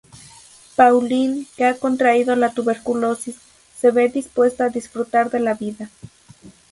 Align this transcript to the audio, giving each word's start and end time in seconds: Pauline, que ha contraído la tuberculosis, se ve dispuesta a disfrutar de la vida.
Pauline, 0.75 1.45
que 1.55 1.63
ha 1.65 1.77
contraído 1.77 2.35
la 2.35 2.49
tuberculosis, 2.51 3.35
se 3.79 3.91
ve 3.91 4.09
dispuesta 4.09 4.65
a 4.65 4.69
disfrutar 4.69 5.29
de 5.29 5.39
la 5.39 5.53
vida. 5.53 5.91